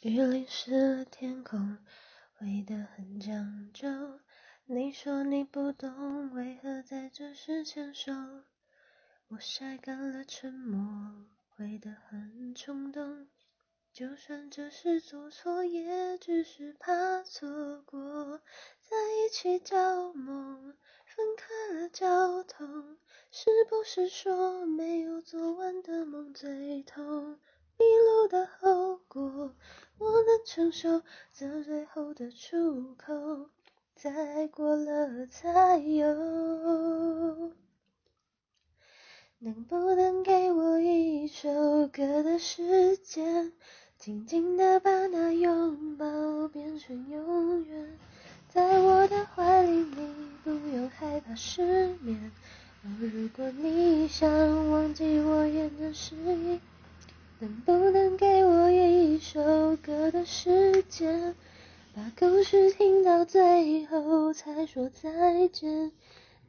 [0.00, 1.78] 雨淋湿了天空，
[2.34, 3.88] 回得很讲究。
[4.66, 8.12] 你说你不懂，为何在这时牵手？
[9.28, 13.26] 我晒干了沉默，回得很冲动。
[13.90, 18.42] 就算这是做错，也只是怕错过。
[18.82, 20.76] 在一起叫梦，
[21.06, 22.98] 分开了叫痛。
[23.30, 27.05] 是不是说没有做完的梦最痛？
[30.46, 31.02] 承受。
[31.34, 33.50] 这最后的出口，
[33.96, 36.06] 再过了才有。
[39.38, 43.52] 能不能给我一首歌的时间？
[43.98, 47.98] 静静的把那拥抱变成永远，
[48.48, 52.30] 在我的怀里，你不用害怕失眠。
[52.84, 56.60] 哦，如果你想忘记我，也能失忆。
[57.38, 58.65] 能不能给我
[59.16, 59.40] 一首
[59.76, 61.34] 歌的时间，
[61.94, 65.90] 把故事听到最后才说再见？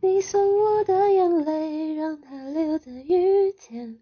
[0.00, 4.00] 你送我的眼泪，让它留在雨天。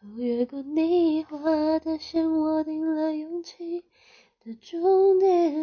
[0.00, 1.38] 哦，越过你画
[1.78, 3.84] 的线，我定了勇气
[4.40, 5.54] 的终点。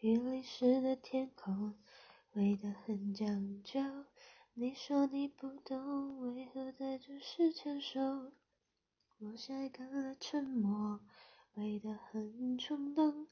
[0.00, 1.74] 雨淋湿的天空，
[2.34, 3.80] 灰得很讲究。
[4.56, 8.30] 你说你不懂，为何在这时牵手？
[9.18, 11.00] 我晒干了沉默，
[11.52, 13.26] 灰得很冲动。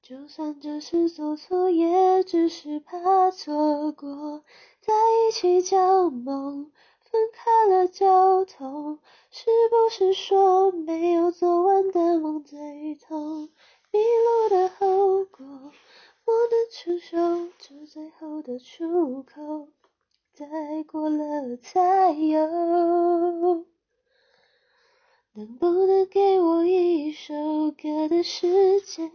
[0.00, 4.44] 就算这是做错，也只是怕错过。
[4.80, 8.98] 在一起叫梦，分开了叫痛。
[9.30, 13.50] 是不是说没有做完的梦最痛？
[13.90, 17.52] 迷路的后果，我能承受。
[17.58, 19.68] 这最后的出口，
[20.32, 23.66] 再过了才有。
[25.34, 29.10] 能不能给我一首歌的时间？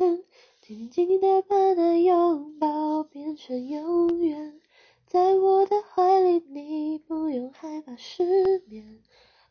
[0.61, 4.59] 静静的把那拥抱变成永远，
[5.06, 9.00] 在我的怀里，你不用害怕失眠。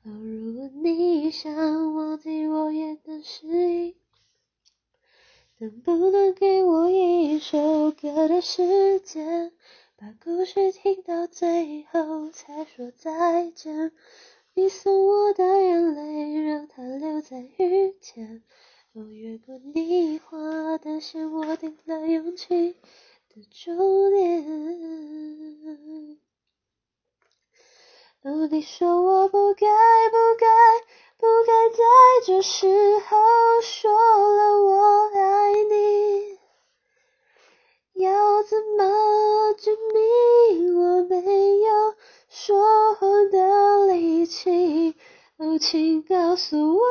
[0.05, 3.97] 哦，如果你想忘记我，也能失忆。
[5.59, 9.53] 能不能给我一首歌的时间，
[9.99, 13.93] 把故事听到最后才说再见？
[14.53, 18.43] 你送我的眼泪，让它留在雨天。
[18.93, 22.77] 哦，越过你画的线，我定了勇气
[23.35, 24.45] 的终点。
[28.21, 29.67] 哦，你说我不该，
[30.11, 30.47] 不该，
[31.17, 31.83] 不该在
[32.27, 33.17] 这时候
[33.63, 36.37] 说了我爱你。
[37.95, 38.85] 要怎么
[39.57, 41.95] 证明我没有
[42.29, 44.95] 说谎的力气？
[45.39, 46.83] 哦，请告诉我。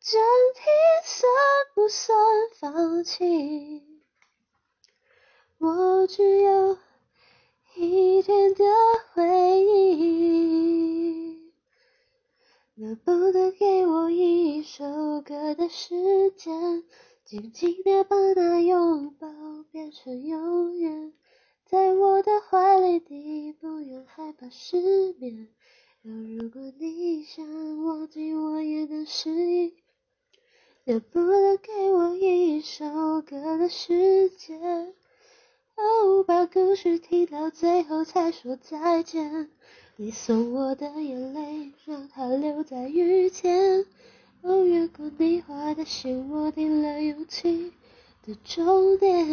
[0.00, 0.20] 暂
[0.54, 0.64] 停
[1.04, 1.30] 算
[1.74, 2.16] 不算
[2.60, 3.82] 放弃？
[5.58, 6.76] 我只有
[7.76, 8.64] 一天的
[9.14, 11.52] 回忆。
[12.78, 14.84] 能不能给我一首
[15.22, 16.84] 歌的时间，
[17.24, 19.05] 静静的把那拥
[19.96, 21.14] 成永远，
[21.64, 25.48] 在我的怀里，你不用害怕失眠。
[26.02, 29.74] 如果你想忘记我，也能失忆。
[30.84, 32.84] 能不能给我一首
[33.22, 34.94] 歌的时间？
[35.76, 39.50] 哦，把故事听到最后才说再见。
[39.96, 43.86] 你送我的眼泪，让它留在雨天。
[44.42, 47.72] 哦，越过你画的线，我定了勇气
[48.24, 49.26] 的终点。